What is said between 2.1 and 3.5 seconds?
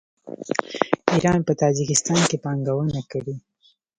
کې پانګونه کړې.